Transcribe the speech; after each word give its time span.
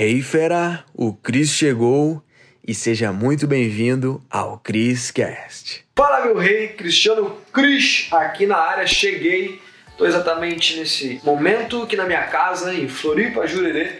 Hey 0.00 0.22
fera, 0.22 0.84
o 0.94 1.12
Cris 1.12 1.50
chegou 1.50 2.22
e 2.64 2.72
seja 2.72 3.12
muito 3.12 3.48
bem-vindo 3.48 4.22
ao 4.30 4.56
Cris 4.56 5.10
Cast. 5.10 5.84
Fala 5.96 6.24
meu 6.24 6.36
rei, 6.36 6.68
Cristiano 6.68 7.36
Cris 7.52 8.06
aqui 8.12 8.46
na 8.46 8.58
área, 8.58 8.86
cheguei. 8.86 9.60
Tô 9.96 10.06
exatamente 10.06 10.78
nesse 10.78 11.20
momento 11.24 11.82
aqui 11.82 11.96
na 11.96 12.04
minha 12.04 12.22
casa 12.28 12.72
em 12.72 12.86
Floripa, 12.86 13.44
Jurerê. 13.48 13.94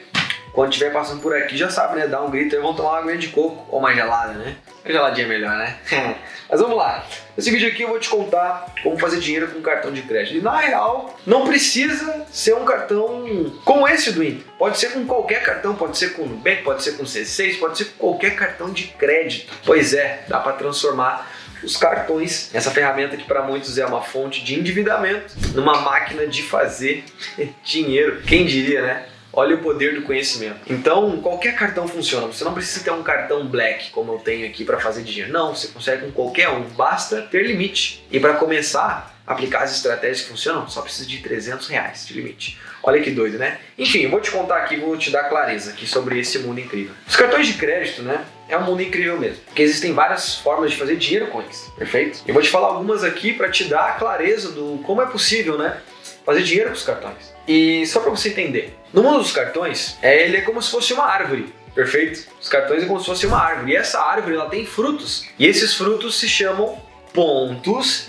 Quando 0.59 0.73
estiver 0.73 0.93
passando 0.93 1.21
por 1.21 1.33
aqui, 1.37 1.57
já 1.57 1.71
sabe, 1.71 2.01
né? 2.01 2.09
Dá 2.09 2.21
um 2.21 2.33
grito 2.33 2.57
e 2.57 2.59
vão 2.59 2.75
tomar 2.75 2.91
uma 2.91 2.99
aguinha 2.99 3.17
de 3.17 3.29
coco 3.29 3.65
ou 3.71 3.81
mais 3.81 3.95
gelada, 3.95 4.33
né? 4.33 4.57
A 4.85 4.91
geladinha 4.91 5.25
é 5.25 5.29
melhor, 5.29 5.57
né? 5.57 5.77
Mas 6.51 6.61
vamos 6.61 6.77
lá. 6.77 7.07
Nesse 7.37 7.49
vídeo 7.53 7.69
aqui 7.69 7.83
eu 7.83 7.89
vou 7.91 8.01
te 8.01 8.09
contar 8.09 8.75
como 8.83 8.99
fazer 8.99 9.21
dinheiro 9.21 9.47
com 9.47 9.63
cartão 9.63 9.93
de 9.93 10.03
crédito. 10.03 10.37
E 10.37 10.41
na 10.41 10.57
real, 10.57 11.17
não 11.25 11.47
precisa 11.47 12.27
ser 12.33 12.57
um 12.57 12.65
cartão 12.65 13.53
como 13.65 13.87
esse 13.87 14.11
do 14.11 14.21
Inter. 14.21 14.43
Pode 14.59 14.81
ser 14.81 14.89
com 14.91 15.07
qualquer 15.07 15.45
cartão, 15.45 15.77
pode 15.77 15.97
ser 15.97 16.15
com 16.15 16.27
Nubank, 16.27 16.65
pode 16.65 16.83
ser 16.83 16.97
com 16.97 17.05
C6, 17.05 17.61
pode 17.61 17.79
ser 17.79 17.85
com 17.85 18.09
qualquer 18.09 18.35
cartão 18.35 18.73
de 18.73 18.89
crédito. 18.89 19.53
Pois 19.65 19.95
é, 19.95 20.25
dá 20.27 20.41
para 20.41 20.55
transformar 20.55 21.31
os 21.63 21.77
cartões, 21.77 22.53
essa 22.53 22.73
ferramenta 22.73 23.17
que 23.17 23.23
para 23.23 23.43
muitos 23.43 23.79
é 23.79 23.87
uma 23.87 24.03
fonte 24.03 24.43
de 24.43 24.59
endividamento, 24.59 25.37
numa 25.55 25.83
máquina 25.83 26.27
de 26.27 26.43
fazer 26.43 27.05
dinheiro. 27.63 28.23
Quem 28.23 28.45
diria, 28.45 28.83
né? 28.83 29.07
Olha 29.39 29.55
o 29.55 29.59
poder 29.59 29.95
do 29.95 30.03
conhecimento. 30.03 30.59
Então, 30.69 31.21
qualquer 31.21 31.55
cartão 31.55 31.87
funciona. 31.87 32.27
Você 32.27 32.43
não 32.43 32.53
precisa 32.53 32.85
ter 32.85 32.91
um 32.91 33.05
cartão 33.05 33.47
black, 33.47 33.91
como 33.93 34.13
eu 34.15 34.19
tenho 34.19 34.45
aqui, 34.45 34.65
para 34.65 34.81
fazer 34.81 35.05
dinheiro. 35.05 35.33
Não, 35.33 35.55
você 35.55 35.69
consegue 35.69 36.07
com 36.07 36.11
qualquer 36.11 36.49
um. 36.49 36.63
Basta 36.63 37.23
ter 37.23 37.47
limite. 37.47 38.05
E 38.11 38.19
para 38.19 38.35
começar 38.35 39.17
aplicar 39.25 39.63
as 39.63 39.77
estratégias 39.77 40.23
que 40.23 40.31
funcionam, 40.31 40.69
só 40.69 40.83
precisa 40.83 41.09
de 41.09 41.19
300 41.19 41.69
reais 41.69 42.05
de 42.05 42.15
limite. 42.15 42.59
Olha 42.83 43.01
que 43.01 43.13
doido, 43.13 43.39
né? 43.39 43.61
Enfim, 43.79 44.01
eu 44.01 44.11
vou 44.11 44.21
te 44.21 44.33
contar 44.33 44.57
aqui, 44.57 44.77
vou 44.77 44.97
te 44.97 45.09
dar 45.09 45.29
clareza 45.29 45.71
aqui 45.71 45.87
sobre 45.87 46.19
esse 46.19 46.41
mundo 46.41 46.59
incrível. 46.59 46.93
Os 47.07 47.15
cartões 47.15 47.47
de 47.47 47.55
crédito, 47.55 48.03
né? 48.03 48.25
É 48.49 48.59
um 48.59 48.65
mundo 48.65 48.83
incrível 48.83 49.21
mesmo. 49.21 49.39
Porque 49.45 49.63
existem 49.63 49.93
várias 49.93 50.35
formas 50.35 50.73
de 50.73 50.77
fazer 50.77 50.97
dinheiro 50.97 51.29
com 51.29 51.41
eles, 51.41 51.71
perfeito? 51.77 52.25
Eu 52.27 52.35
vou 52.35 52.43
te 52.43 52.51
falar 52.51 52.69
algumas 52.69 53.05
aqui 53.05 53.33
para 53.33 53.49
te 53.49 53.67
dar 53.67 53.99
clareza 54.01 54.51
do 54.51 54.83
como 54.85 55.01
é 55.01 55.07
possível, 55.07 55.57
né? 55.57 55.81
Fazer 56.27 56.43
dinheiro 56.43 56.71
com 56.71 56.77
os 56.77 56.83
cartões. 56.83 57.38
E 57.49 57.87
só 57.87 58.01
para 58.01 58.11
você 58.11 58.29
entender, 58.29 58.77
no 58.93 59.03
mundo 59.03 59.19
dos 59.19 59.33
cartões, 59.33 59.97
é, 60.03 60.25
ele 60.25 60.37
é 60.37 60.41
como 60.43 60.61
se 60.61 60.71
fosse 60.71 60.93
uma 60.93 61.05
árvore. 61.05 61.53
Perfeito? 61.75 62.29
Os 62.41 62.49
cartões 62.49 62.83
é 62.83 62.87
como 62.87 63.01
se 63.01 63.07
fosse 63.07 63.27
uma 63.27 63.39
árvore. 63.39 63.73
E 63.73 63.77
essa 63.77 64.01
árvore 64.01 64.35
ela 64.35 64.51
tem 64.51 64.67
frutos. 64.67 65.27
E 65.39 65.47
esses 65.47 65.75
frutos 65.75 66.19
se 66.19 66.29
chamam 66.29 66.79
pontos 67.15 68.09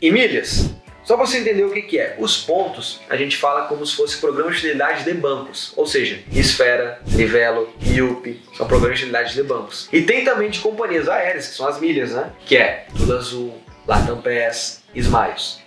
e 0.00 0.10
milhas. 0.10 0.70
Só 1.04 1.16
para 1.16 1.26
você 1.26 1.38
entender 1.38 1.64
o 1.64 1.72
que, 1.72 1.82
que 1.82 1.98
é. 1.98 2.16
Os 2.18 2.36
pontos 2.36 3.00
a 3.08 3.16
gente 3.16 3.36
fala 3.36 3.66
como 3.66 3.84
se 3.84 3.96
fosse 3.96 4.18
programas 4.18 4.56
de 4.56 4.60
fidelidade 4.60 5.04
de 5.04 5.14
bancos. 5.14 5.72
Ou 5.74 5.86
seja, 5.86 6.20
Esfera, 6.30 7.00
Livelo, 7.08 7.72
Yupi, 7.82 8.42
são 8.54 8.66
programas 8.66 8.98
de 8.98 9.06
fidelidade 9.06 9.34
de 9.34 9.42
bancos. 9.42 9.88
E 9.92 10.02
tem 10.02 10.24
também 10.24 10.50
de 10.50 10.60
companhias 10.60 11.08
aéreas, 11.08 11.48
que 11.48 11.54
são 11.54 11.66
as 11.66 11.80
milhas, 11.80 12.12
né? 12.12 12.30
Que 12.44 12.56
é 12.56 12.86
Tudo 12.96 13.16
Azul, 13.16 13.54
Latam 13.86 14.20
Pass, 14.20 14.82
Smiles. 14.94 15.60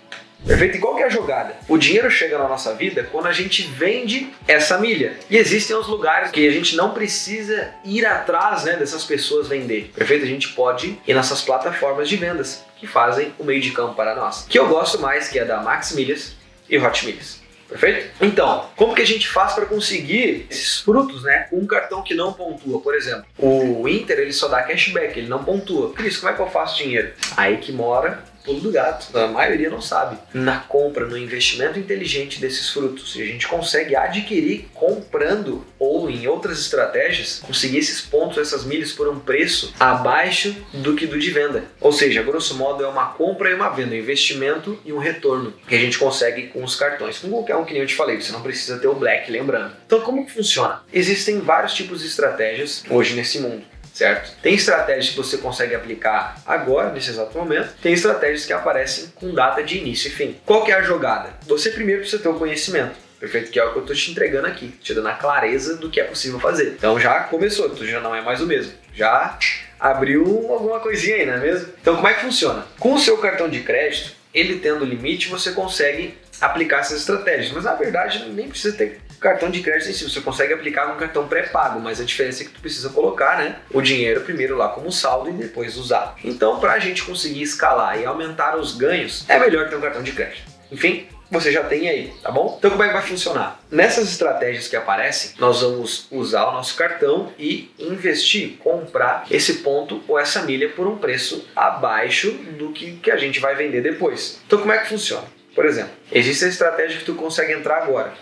Perfeito? 0.46 0.76
E 0.76 0.80
qual 0.80 0.96
que 0.96 1.02
é 1.02 1.06
a 1.06 1.08
jogada? 1.08 1.56
O 1.68 1.78
dinheiro 1.78 2.10
chega 2.10 2.38
na 2.38 2.48
nossa 2.48 2.74
vida 2.74 3.08
quando 3.10 3.26
a 3.26 3.32
gente 3.32 3.62
vende 3.62 4.32
essa 4.46 4.78
milha. 4.78 5.16
E 5.30 5.36
existem 5.36 5.76
os 5.76 5.86
lugares 5.86 6.30
que 6.30 6.46
a 6.46 6.50
gente 6.50 6.76
não 6.76 6.90
precisa 6.90 7.72
ir 7.84 8.04
atrás 8.04 8.64
né, 8.64 8.76
dessas 8.76 9.04
pessoas 9.04 9.48
vender. 9.48 9.92
Perfeito? 9.94 10.24
A 10.24 10.28
gente 10.28 10.48
pode 10.48 10.98
ir 11.06 11.14
nessas 11.14 11.42
plataformas 11.42 12.08
de 12.08 12.16
vendas 12.16 12.64
que 12.76 12.86
fazem 12.86 13.32
o 13.38 13.44
meio 13.44 13.60
de 13.60 13.70
campo 13.70 13.94
para 13.94 14.14
nós. 14.14 14.46
Que 14.48 14.58
eu 14.58 14.68
gosto 14.68 14.98
mais, 14.98 15.28
que 15.28 15.38
é 15.38 15.44
da 15.44 15.62
Max 15.62 15.92
Milhas 15.92 16.34
e 16.68 16.78
Hot 16.78 17.06
Milhas. 17.06 17.40
Perfeito? 17.68 18.10
Então, 18.20 18.68
como 18.76 18.94
que 18.94 19.00
a 19.00 19.06
gente 19.06 19.26
faz 19.26 19.54
para 19.54 19.64
conseguir 19.64 20.46
esses 20.50 20.80
frutos, 20.80 21.22
né? 21.22 21.48
Um 21.50 21.66
cartão 21.66 22.02
que 22.02 22.14
não 22.14 22.32
pontua, 22.32 22.80
por 22.80 22.94
exemplo. 22.94 23.24
O 23.38 23.88
Inter, 23.88 24.18
ele 24.18 24.32
só 24.32 24.46
dá 24.46 24.62
cashback, 24.62 25.18
ele 25.18 25.28
não 25.28 25.42
pontua. 25.42 25.92
Cris, 25.94 26.18
como 26.18 26.30
é 26.30 26.34
que 26.34 26.42
eu 26.42 26.50
faço 26.50 26.76
dinheiro? 26.76 27.12
Aí 27.34 27.56
que 27.56 27.72
mora 27.72 28.22
pulo 28.44 28.60
do 28.60 28.70
gato. 28.70 29.16
A 29.16 29.26
maioria 29.26 29.70
não 29.70 29.80
sabe. 29.80 30.18
Na 30.32 30.60
compra, 30.60 31.06
no 31.06 31.16
investimento 31.16 31.78
inteligente 31.78 32.40
desses 32.40 32.70
frutos, 32.70 33.14
a 33.16 33.24
gente 33.24 33.48
consegue 33.48 33.96
adquirir 33.96 34.68
comprando 34.74 35.64
ou 35.78 36.10
em 36.10 36.26
outras 36.26 36.60
estratégias, 36.60 37.40
conseguir 37.40 37.78
esses 37.78 38.00
pontos, 38.00 38.38
essas 38.38 38.64
milhas 38.64 38.92
por 38.92 39.08
um 39.08 39.18
preço 39.18 39.72
abaixo 39.78 40.54
do 40.72 40.94
que 40.94 41.06
do 41.06 41.18
de 41.18 41.30
venda. 41.30 41.64
Ou 41.80 41.92
seja, 41.92 42.22
grosso 42.22 42.56
modo 42.56 42.84
é 42.84 42.88
uma 42.88 43.06
compra 43.12 43.50
e 43.50 43.54
uma 43.54 43.68
venda, 43.68 43.94
um 43.94 43.98
investimento 43.98 44.78
e 44.84 44.92
um 44.92 44.98
retorno 44.98 45.54
que 45.66 45.74
a 45.74 45.78
gente 45.78 45.98
consegue 45.98 46.48
com 46.48 46.62
os 46.64 46.74
cartões. 46.74 47.18
Com 47.18 47.30
qualquer 47.30 47.56
um 47.56 47.64
que 47.64 47.72
nem 47.72 47.82
eu 47.82 47.88
te 47.88 47.94
falei, 47.94 48.20
você 48.20 48.32
não 48.32 48.42
precisa 48.42 48.78
ter 48.78 48.88
o 48.88 48.94
black, 48.94 49.30
lembrando. 49.30 49.74
Então 49.86 50.00
como 50.00 50.26
que 50.26 50.32
funciona? 50.32 50.82
Existem 50.92 51.40
vários 51.40 51.74
tipos 51.74 52.00
de 52.00 52.06
estratégias 52.06 52.82
hoje 52.90 53.14
nesse 53.14 53.40
mundo 53.40 53.72
certo? 53.92 54.32
Tem 54.42 54.54
estratégias 54.54 55.10
que 55.10 55.16
você 55.16 55.38
consegue 55.38 55.74
aplicar 55.74 56.40
agora, 56.46 56.90
nesse 56.90 57.10
exato 57.10 57.36
momento, 57.36 57.74
tem 57.82 57.92
estratégias 57.92 58.46
que 58.46 58.52
aparecem 58.52 59.12
com 59.14 59.34
data 59.34 59.62
de 59.62 59.78
início 59.78 60.08
e 60.08 60.10
fim. 60.10 60.36
Qual 60.44 60.64
que 60.64 60.72
é 60.72 60.74
a 60.74 60.82
jogada? 60.82 61.30
Você 61.46 61.70
primeiro 61.70 62.00
precisa 62.00 62.22
ter 62.22 62.28
o 62.28 62.34
conhecimento. 62.34 62.96
Perfeito? 63.20 63.52
Que 63.52 63.60
é 63.60 63.64
o 63.64 63.70
que 63.70 63.76
eu 63.78 63.82
estou 63.82 63.94
te 63.94 64.10
entregando 64.10 64.48
aqui, 64.48 64.68
te 64.82 64.92
dando 64.94 65.06
a 65.06 65.12
clareza 65.12 65.76
do 65.76 65.88
que 65.88 66.00
é 66.00 66.04
possível 66.04 66.40
fazer. 66.40 66.74
Então 66.76 66.98
já 66.98 67.20
começou, 67.20 67.70
tu 67.70 67.86
já 67.86 68.00
não 68.00 68.12
é 68.12 68.20
mais 68.20 68.40
o 68.40 68.46
mesmo. 68.46 68.72
Já 68.94 69.38
abriu 69.78 70.24
alguma 70.50 70.80
coisinha 70.80 71.16
aí, 71.16 71.26
não 71.26 71.34
é 71.34 71.38
mesmo? 71.38 71.72
Então 71.80 71.94
como 71.94 72.08
é 72.08 72.14
que 72.14 72.22
funciona? 72.22 72.66
Com 72.80 72.94
o 72.94 72.98
seu 72.98 73.16
cartão 73.18 73.48
de 73.48 73.60
crédito, 73.60 74.12
ele 74.34 74.58
tendo 74.58 74.84
limite, 74.84 75.28
você 75.28 75.52
consegue 75.52 76.18
aplicar 76.40 76.80
essas 76.80 76.98
estratégias. 76.98 77.52
Mas 77.52 77.62
na 77.62 77.74
verdade 77.74 78.28
nem 78.30 78.48
precisa 78.48 78.76
ter 78.76 79.00
cartão 79.22 79.50
de 79.50 79.60
crédito 79.60 79.88
em 79.88 79.92
si, 79.94 80.04
você 80.04 80.20
consegue 80.20 80.52
aplicar 80.52 80.88
com 80.88 80.98
cartão 80.98 81.26
pré-pago, 81.28 81.80
mas 81.80 82.00
a 82.00 82.04
diferença 82.04 82.42
é 82.42 82.46
que 82.46 82.52
tu 82.52 82.60
precisa 82.60 82.90
colocar 82.90 83.38
né, 83.38 83.56
o 83.70 83.80
dinheiro 83.80 84.20
primeiro 84.22 84.56
lá 84.56 84.68
como 84.68 84.90
saldo 84.90 85.30
e 85.30 85.32
depois 85.32 85.76
usar. 85.76 86.16
Então, 86.24 86.58
para 86.58 86.72
a 86.72 86.78
gente 86.78 87.04
conseguir 87.04 87.42
escalar 87.42 87.98
e 87.98 88.04
aumentar 88.04 88.56
os 88.56 88.76
ganhos, 88.76 89.24
é 89.28 89.38
melhor 89.38 89.70
ter 89.70 89.76
um 89.76 89.80
cartão 89.80 90.02
de 90.02 90.12
crédito. 90.12 90.50
Enfim, 90.70 91.06
você 91.30 91.50
já 91.50 91.62
tem 91.64 91.88
aí, 91.88 92.12
tá 92.22 92.30
bom? 92.30 92.56
Então 92.58 92.70
como 92.70 92.82
é 92.82 92.88
que 92.88 92.92
vai 92.92 93.02
funcionar? 93.02 93.58
Nessas 93.70 94.10
estratégias 94.10 94.68
que 94.68 94.76
aparecem, 94.76 95.32
nós 95.38 95.62
vamos 95.62 96.06
usar 96.10 96.46
o 96.48 96.52
nosso 96.52 96.76
cartão 96.76 97.32
e 97.38 97.70
investir, 97.78 98.58
comprar 98.58 99.24
esse 99.30 99.54
ponto 99.54 100.02
ou 100.06 100.18
essa 100.18 100.42
milha 100.42 100.68
por 100.68 100.86
um 100.86 100.98
preço 100.98 101.48
abaixo 101.56 102.32
do 102.58 102.70
que, 102.72 102.96
que 102.96 103.10
a 103.10 103.16
gente 103.16 103.40
vai 103.40 103.54
vender 103.54 103.80
depois. 103.80 104.42
Então 104.46 104.58
como 104.58 104.72
é 104.72 104.78
que 104.78 104.88
funciona? 104.88 105.26
Por 105.54 105.64
exemplo, 105.64 105.92
existe 106.10 106.44
a 106.44 106.48
estratégia 106.48 106.98
que 106.98 107.04
tu 107.04 107.14
consegue 107.14 107.52
entrar 107.52 107.78
agora 107.78 108.12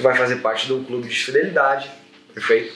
tu 0.00 0.02
vai 0.02 0.16
fazer 0.16 0.36
parte 0.36 0.72
um 0.72 0.82
clube 0.82 1.08
de 1.08 1.14
fidelidade, 1.14 1.90
perfeito? 2.32 2.72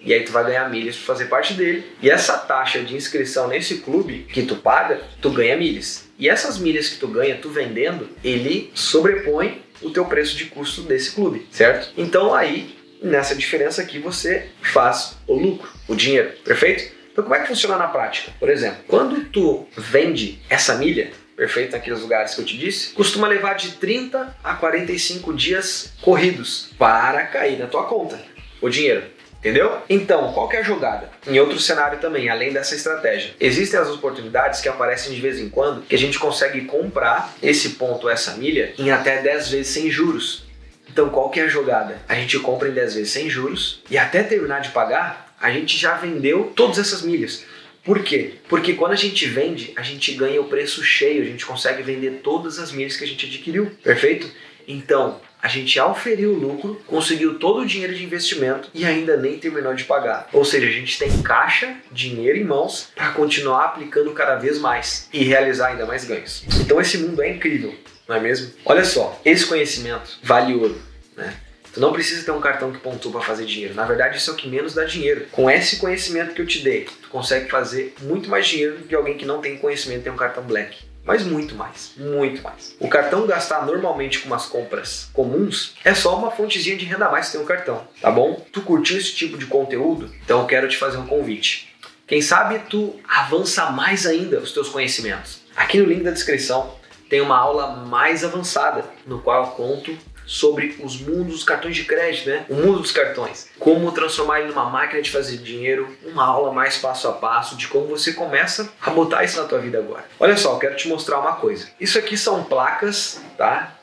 E 0.00 0.12
aí 0.12 0.24
tu 0.24 0.32
vai 0.32 0.44
ganhar 0.44 0.68
milhas 0.68 0.96
para 0.96 1.06
fazer 1.06 1.26
parte 1.26 1.54
dele. 1.54 1.84
E 2.02 2.10
essa 2.10 2.36
taxa 2.36 2.80
de 2.80 2.94
inscrição 2.94 3.48
nesse 3.48 3.78
clube 3.78 4.26
que 4.32 4.42
tu 4.42 4.56
paga, 4.56 5.00
tu 5.22 5.30
ganha 5.30 5.56
milhas. 5.56 6.08
E 6.18 6.28
essas 6.28 6.58
milhas 6.58 6.88
que 6.88 6.98
tu 6.98 7.06
ganha, 7.06 7.38
tu 7.40 7.48
vendendo, 7.48 8.08
ele 8.22 8.70
sobrepõe 8.74 9.62
o 9.80 9.90
teu 9.90 10.04
preço 10.04 10.36
de 10.36 10.46
custo 10.46 10.82
desse 10.82 11.12
clube, 11.12 11.46
certo? 11.50 11.92
Então 11.96 12.34
aí, 12.34 12.76
nessa 13.02 13.34
diferença 13.34 13.80
aqui, 13.80 13.98
você 13.98 14.48
faz 14.60 15.16
o 15.26 15.34
lucro, 15.34 15.70
o 15.88 15.94
dinheiro, 15.94 16.32
perfeito? 16.44 16.92
Então 17.12 17.22
como 17.22 17.36
é 17.36 17.40
que 17.40 17.48
funciona 17.48 17.76
na 17.76 17.86
prática? 17.86 18.32
Por 18.40 18.50
exemplo, 18.50 18.82
quando 18.88 19.24
tu 19.26 19.66
vende 19.76 20.40
essa 20.50 20.74
milha, 20.74 21.12
perfeito 21.36 21.72
naqueles 21.72 22.00
lugares 22.00 22.34
que 22.34 22.40
eu 22.40 22.44
te 22.44 22.56
disse, 22.56 22.92
costuma 22.92 23.26
levar 23.28 23.54
de 23.54 23.72
30 23.72 24.36
a 24.42 24.54
45 24.54 25.32
dias 25.34 25.92
corridos 26.00 26.70
para 26.78 27.24
cair 27.26 27.58
na 27.58 27.66
tua 27.66 27.84
conta 27.84 28.20
o 28.60 28.68
dinheiro. 28.68 29.14
Entendeu? 29.44 29.76
Então, 29.90 30.32
qual 30.32 30.48
que 30.48 30.56
é 30.56 30.60
a 30.60 30.62
jogada? 30.62 31.10
Em 31.26 31.38
outro 31.38 31.60
cenário 31.60 31.98
também, 31.98 32.30
além 32.30 32.50
dessa 32.50 32.74
estratégia, 32.74 33.34
existem 33.38 33.78
as 33.78 33.90
oportunidades 33.90 34.62
que 34.62 34.70
aparecem 34.70 35.14
de 35.14 35.20
vez 35.20 35.38
em 35.38 35.50
quando 35.50 35.82
que 35.82 35.94
a 35.94 35.98
gente 35.98 36.18
consegue 36.18 36.62
comprar 36.62 37.34
esse 37.42 37.70
ponto, 37.70 38.08
essa 38.08 38.32
milha, 38.38 38.72
em 38.78 38.90
até 38.90 39.20
10 39.20 39.50
vezes 39.50 39.68
sem 39.68 39.90
juros. 39.90 40.44
Então, 40.88 41.10
qual 41.10 41.28
que 41.28 41.40
é 41.40 41.42
a 41.42 41.48
jogada? 41.48 41.98
A 42.08 42.14
gente 42.14 42.38
compra 42.38 42.70
em 42.70 42.72
10 42.72 42.94
vezes 42.94 43.12
sem 43.12 43.28
juros 43.28 43.82
e 43.90 43.98
até 43.98 44.22
terminar 44.22 44.60
de 44.60 44.70
pagar, 44.70 45.34
a 45.38 45.50
gente 45.50 45.76
já 45.76 45.94
vendeu 45.94 46.50
todas 46.56 46.78
essas 46.78 47.02
milhas. 47.02 47.44
Por 47.84 48.02
quê? 48.02 48.34
Porque 48.48 48.74
quando 48.74 48.92
a 48.92 48.96
gente 48.96 49.26
vende, 49.26 49.72
a 49.76 49.82
gente 49.82 50.12
ganha 50.12 50.40
o 50.40 50.48
preço 50.48 50.82
cheio, 50.82 51.22
a 51.22 51.26
gente 51.26 51.44
consegue 51.44 51.82
vender 51.82 52.20
todas 52.22 52.58
as 52.58 52.72
milhas 52.72 52.96
que 52.96 53.04
a 53.04 53.06
gente 53.06 53.26
adquiriu, 53.26 53.70
perfeito? 53.82 54.30
Então, 54.66 55.20
a 55.42 55.48
gente 55.48 55.78
auferiu 55.78 56.30
o 56.30 56.38
lucro, 56.38 56.80
conseguiu 56.86 57.38
todo 57.38 57.60
o 57.60 57.66
dinheiro 57.66 57.94
de 57.94 58.02
investimento 58.02 58.70
e 58.72 58.86
ainda 58.86 59.14
nem 59.14 59.38
terminou 59.38 59.74
de 59.74 59.84
pagar. 59.84 60.26
Ou 60.32 60.42
seja, 60.42 60.66
a 60.66 60.70
gente 60.70 60.98
tem 60.98 61.22
caixa, 61.22 61.76
dinheiro 61.92 62.38
em 62.38 62.44
mãos 62.44 62.88
para 62.94 63.10
continuar 63.10 63.64
aplicando 63.66 64.10
cada 64.12 64.36
vez 64.36 64.58
mais 64.58 65.06
e 65.12 65.22
realizar 65.22 65.68
ainda 65.68 65.84
mais 65.84 66.06
ganhos. 66.06 66.44
Então 66.60 66.80
esse 66.80 66.96
mundo 66.96 67.20
é 67.20 67.28
incrível, 67.28 67.74
não 68.08 68.16
é 68.16 68.20
mesmo? 68.20 68.54
Olha 68.64 68.86
só, 68.86 69.20
esse 69.22 69.44
conhecimento 69.44 70.18
vale 70.22 70.54
ouro, 70.54 70.80
né? 71.14 71.36
Tu 71.74 71.80
não 71.80 71.92
precisa 71.92 72.24
ter 72.24 72.30
um 72.30 72.40
cartão 72.40 72.70
que 72.70 72.78
pontua 72.78 73.10
para 73.10 73.20
fazer 73.20 73.44
dinheiro. 73.44 73.74
Na 73.74 73.84
verdade, 73.84 74.16
isso 74.16 74.30
é 74.30 74.32
o 74.32 74.36
que 74.36 74.48
menos 74.48 74.74
dá 74.74 74.84
dinheiro. 74.84 75.26
Com 75.32 75.50
esse 75.50 75.76
conhecimento 75.78 76.32
que 76.32 76.40
eu 76.40 76.46
te 76.46 76.60
dei, 76.60 76.84
tu 77.02 77.08
consegue 77.08 77.50
fazer 77.50 77.94
muito 78.00 78.30
mais 78.30 78.46
dinheiro 78.46 78.78
do 78.78 78.84
que 78.84 78.94
alguém 78.94 79.16
que 79.16 79.26
não 79.26 79.40
tem 79.40 79.58
conhecimento 79.58 80.00
e 80.00 80.02
tem 80.04 80.12
um 80.12 80.16
cartão 80.16 80.44
black. 80.44 80.78
mas 81.04 81.24
muito 81.24 81.54
mais, 81.54 81.92
muito 81.96 82.42
mais. 82.42 82.74
O 82.80 82.88
cartão 82.88 83.26
gastar 83.26 83.66
normalmente 83.66 84.20
com 84.20 84.26
umas 84.28 84.46
compras 84.46 85.10
comuns 85.12 85.74
é 85.84 85.94
só 85.94 86.16
uma 86.16 86.30
fontezinha 86.30 86.76
de 86.76 86.84
renda 86.84 87.06
a 87.06 87.10
mais 87.10 87.26
que 87.26 87.32
tem 87.32 87.40
um 87.40 87.44
cartão, 87.44 87.86
tá 88.00 88.10
bom? 88.10 88.42
Tu 88.52 88.62
curtiu 88.62 88.96
esse 88.96 89.12
tipo 89.12 89.36
de 89.36 89.46
conteúdo? 89.46 90.10
Então 90.24 90.40
eu 90.40 90.46
quero 90.46 90.68
te 90.68 90.78
fazer 90.78 90.96
um 90.96 91.06
convite. 91.06 91.74
Quem 92.06 92.22
sabe 92.22 92.58
tu 92.70 92.98
avança 93.06 93.70
mais 93.70 94.06
ainda 94.06 94.38
os 94.38 94.52
teus 94.52 94.68
conhecimentos. 94.68 95.42
Aqui 95.56 95.78
no 95.78 95.86
link 95.86 96.02
da 96.02 96.10
descrição 96.10 96.74
tem 97.10 97.20
uma 97.20 97.36
aula 97.36 97.84
mais 97.84 98.24
avançada 98.24 98.84
no 99.06 99.20
qual 99.20 99.44
eu 99.44 99.50
conto 99.50 99.96
sobre 100.26 100.76
os 100.82 101.00
mundos 101.00 101.34
dos 101.34 101.44
cartões 101.44 101.76
de 101.76 101.84
crédito, 101.84 102.28
né? 102.28 102.46
O 102.48 102.54
mundo 102.54 102.80
dos 102.80 102.92
cartões. 102.92 103.48
Como 103.58 103.92
transformar 103.92 104.40
ele 104.40 104.48
numa 104.48 104.68
máquina 104.68 105.02
de 105.02 105.10
fazer 105.10 105.38
dinheiro, 105.38 105.96
uma 106.04 106.24
aula 106.24 106.52
mais 106.52 106.78
passo 106.78 107.08
a 107.08 107.12
passo 107.12 107.56
de 107.56 107.68
como 107.68 107.86
você 107.86 108.12
começa 108.12 108.72
a 108.80 108.90
botar 108.90 109.24
isso 109.24 109.40
na 109.40 109.46
tua 109.46 109.58
vida 109.58 109.78
agora. 109.78 110.04
Olha 110.18 110.36
só, 110.36 110.54
eu 110.54 110.58
quero 110.58 110.76
te 110.76 110.88
mostrar 110.88 111.20
uma 111.20 111.36
coisa. 111.36 111.68
Isso 111.80 111.98
aqui 111.98 112.16
são 112.16 112.44
placas, 112.44 113.20
tá? 113.36 113.78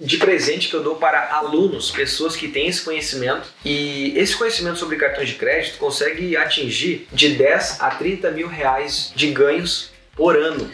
de 0.00 0.16
presente 0.16 0.68
que 0.68 0.74
eu 0.74 0.82
dou 0.82 0.96
para 0.96 1.30
alunos, 1.34 1.90
pessoas 1.90 2.34
que 2.34 2.48
têm 2.48 2.68
esse 2.68 2.82
conhecimento. 2.82 3.48
E 3.64 4.14
esse 4.16 4.34
conhecimento 4.34 4.78
sobre 4.78 4.96
cartões 4.96 5.28
de 5.28 5.34
crédito 5.34 5.76
consegue 5.76 6.36
atingir 6.36 7.06
de 7.12 7.34
10 7.34 7.80
a 7.80 7.90
30 7.90 8.30
mil 8.30 8.48
reais 8.48 9.12
de 9.14 9.30
ganhos 9.30 9.90
por 10.16 10.36
ano. 10.36 10.70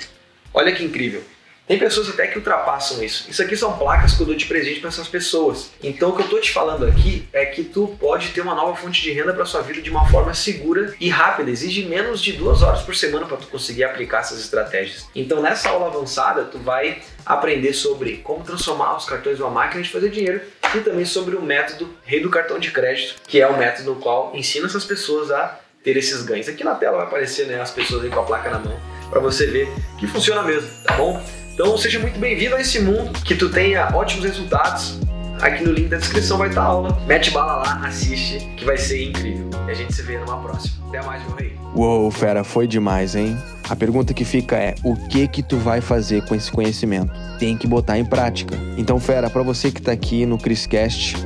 Olha 0.55 0.73
que 0.73 0.85
incrível. 0.85 1.23
Tem 1.67 1.79
pessoas 1.79 2.09
até 2.09 2.29
que 2.29 2.39
ultrapassam 2.39 3.03
isso. 3.03 3.29
Isso 3.29 3.43
aqui 3.43 3.57
são 3.57 3.77
placas 3.77 4.15
que 4.15 4.21
eu 4.21 4.27
dou 4.27 4.37
de 4.37 4.47
presente 4.47 4.79
para 4.79 4.89
essas 4.89 5.09
pessoas. 5.09 5.73
Então 5.83 6.11
o 6.11 6.17
que 6.17 6.23
eu 6.23 6.29
tô 6.29 6.39
te 6.39 6.53
falando 6.53 6.87
aqui 6.87 7.29
é 7.33 7.45
que 7.45 7.65
tu 7.65 7.97
pode 7.99 8.29
ter 8.29 8.41
uma 8.41 8.55
nova 8.55 8.77
fonte 8.77 9.03
de 9.03 9.11
renda 9.11 9.35
para 9.35 9.45
sua 9.45 9.63
vida 9.63 9.83
de 9.83 9.91
uma 9.91 10.09
forma 10.09 10.33
segura 10.33 10.95
e 11.01 11.09
rápida. 11.09 11.51
Exige 11.51 11.85
menos 11.85 12.21
de 12.21 12.33
duas 12.33 12.63
horas 12.63 12.83
por 12.83 12.95
semana 12.95 13.27
para 13.27 13.39
tu 13.39 13.49
conseguir 13.49 13.83
aplicar 13.83 14.21
essas 14.21 14.39
estratégias. 14.39 15.09
Então 15.13 15.43
nessa 15.43 15.71
aula 15.71 15.89
avançada 15.89 16.45
tu 16.45 16.59
vai 16.59 17.03
aprender 17.25 17.73
sobre 17.73 18.19
como 18.19 18.45
transformar 18.45 18.97
os 18.97 19.05
cartões 19.05 19.41
numa 19.41 19.51
máquina 19.51 19.83
de 19.83 19.91
fazer 19.91 20.09
dinheiro 20.11 20.41
e 20.73 20.81
também 20.81 21.05
sobre 21.05 21.35
o 21.35 21.43
método 21.43 21.93
Rei 22.05 22.21
do 22.21 22.31
Cartão 22.31 22.61
de 22.61 22.71
Crédito, 22.71 23.17
que 23.27 23.41
é 23.41 23.47
o 23.49 23.59
método 23.59 23.95
no 23.95 24.01
qual 24.01 24.31
ensina 24.37 24.67
essas 24.67 24.85
pessoas 24.85 25.33
a 25.33 25.59
ter 25.83 25.97
esses 25.97 26.23
ganhos. 26.23 26.49
Aqui 26.49 26.63
na 26.63 26.77
tela 26.77 26.99
vai 26.99 27.07
aparecer 27.07 27.47
né, 27.47 27.61
as 27.61 27.73
pessoas 27.73 28.05
aí 28.05 28.11
com 28.11 28.21
a 28.21 28.25
placa 28.25 28.51
na 28.51 28.61
mão 28.61 28.81
para 29.11 29.21
você 29.21 29.47
ver 29.47 29.69
que 29.99 30.07
funciona 30.07 30.43
mesmo, 30.43 30.69
tá 30.85 30.95
bom? 30.95 31.46
Então 31.57 31.75
seja 31.79 31.99
muito 31.99 32.21
bem-vindo 32.21 32.55
a 32.55 32.61
esse 32.61 32.79
mundo, 32.81 33.19
que 33.25 33.35
tu 33.35 33.49
tenha 33.49 33.89
ótimos 33.97 34.27
resultados. 34.27 35.01
Aqui 35.41 35.65
no 35.65 35.73
link 35.73 35.89
da 35.89 35.97
descrição 35.97 36.37
vai 36.37 36.51
estar 36.51 36.61
a 36.61 36.67
aula. 36.67 37.03
Mete 37.07 37.31
bala 37.31 37.57
lá, 37.57 37.81
assiste, 37.87 38.47
que 38.59 38.65
vai 38.67 38.77
ser 38.77 39.03
incrível. 39.03 39.49
E 39.67 39.71
a 39.71 39.73
gente 39.73 39.95
se 39.95 40.03
vê 40.03 40.19
numa 40.19 40.37
próxima. 40.37 40.87
Até 40.89 41.01
mais, 41.01 41.27
meu 41.27 41.35
rei. 41.35 41.57
Uou, 41.75 42.11
fera, 42.11 42.45
foi 42.45 42.67
demais, 42.67 43.17
hein? 43.17 43.39
A 43.71 43.75
pergunta 43.75 44.13
que 44.13 44.23
fica 44.23 44.55
é: 44.55 44.75
o 44.85 44.95
que 45.09 45.27
que 45.27 45.43
tu 45.43 45.57
vai 45.57 45.81
fazer 45.81 46.27
com 46.27 46.35
esse 46.35 46.53
conhecimento? 46.53 47.11
Tem 47.39 47.57
que 47.57 47.67
botar 47.67 47.99
em 47.99 48.05
prática. 48.05 48.55
Então, 48.77 49.01
fera, 49.01 49.31
para 49.31 49.43
você 49.43 49.71
que 49.71 49.81
tá 49.81 49.93
aqui 49.93 50.27
no 50.27 50.37
Chriscast, 50.37 51.17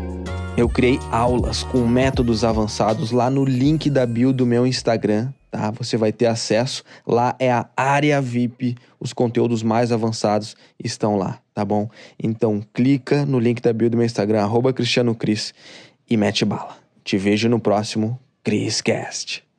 eu 0.56 0.68
criei 0.68 1.00
aulas 1.10 1.64
com 1.64 1.84
métodos 1.88 2.44
avançados 2.44 3.10
lá 3.10 3.28
no 3.28 3.44
link 3.44 3.90
da 3.90 4.06
bio 4.06 4.32
do 4.32 4.46
meu 4.46 4.64
Instagram, 4.64 5.32
tá? 5.50 5.70
Você 5.72 5.96
vai 5.96 6.12
ter 6.12 6.26
acesso. 6.26 6.82
Lá 7.06 7.34
é 7.38 7.50
a 7.50 7.68
área 7.76 8.20
VIP, 8.20 8.76
os 8.98 9.12
conteúdos 9.12 9.62
mais 9.62 9.92
avançados 9.92 10.54
estão 10.82 11.16
lá, 11.16 11.40
tá 11.52 11.64
bom? 11.64 11.88
Então 12.18 12.62
clica 12.72 13.26
no 13.26 13.38
link 13.38 13.60
da 13.60 13.72
bio 13.72 13.90
do 13.90 13.96
meu 13.96 14.06
Instagram, 14.06 14.42
arroba 14.42 14.72
Cristiano 14.72 15.14
Cris, 15.14 15.52
e 16.08 16.16
mete 16.16 16.44
bala. 16.44 16.76
Te 17.02 17.18
vejo 17.18 17.48
no 17.48 17.58
próximo 17.58 18.18
CrisCast. 18.44 19.49